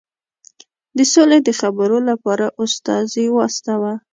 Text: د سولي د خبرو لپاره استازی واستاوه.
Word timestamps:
د 0.97 0.99
سولي 1.13 1.39
د 1.43 1.49
خبرو 1.59 1.97
لپاره 2.09 2.45
استازی 2.63 3.25
واستاوه. 3.31 3.93